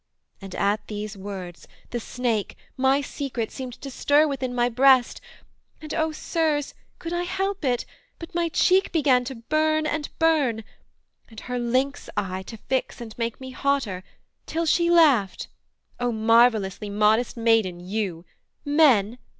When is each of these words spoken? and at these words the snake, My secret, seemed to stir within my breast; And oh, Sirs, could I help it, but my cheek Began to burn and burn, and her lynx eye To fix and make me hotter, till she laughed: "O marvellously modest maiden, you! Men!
and 0.41 0.55
at 0.55 0.87
these 0.87 1.15
words 1.15 1.67
the 1.91 1.99
snake, 1.99 2.57
My 2.75 3.01
secret, 3.01 3.51
seemed 3.51 3.79
to 3.81 3.91
stir 3.91 4.25
within 4.27 4.51
my 4.55 4.67
breast; 4.67 5.21
And 5.79 5.93
oh, 5.93 6.11
Sirs, 6.11 6.73
could 6.97 7.13
I 7.13 7.21
help 7.21 7.63
it, 7.63 7.85
but 8.17 8.33
my 8.33 8.49
cheek 8.49 8.91
Began 8.91 9.25
to 9.25 9.35
burn 9.35 9.85
and 9.85 10.09
burn, 10.17 10.63
and 11.29 11.41
her 11.41 11.59
lynx 11.59 12.09
eye 12.17 12.41
To 12.47 12.57
fix 12.57 12.99
and 12.99 13.15
make 13.19 13.39
me 13.39 13.51
hotter, 13.51 14.03
till 14.47 14.65
she 14.65 14.89
laughed: 14.89 15.49
"O 15.99 16.11
marvellously 16.11 16.89
modest 16.89 17.37
maiden, 17.37 17.79
you! 17.79 18.25
Men! 18.65 19.19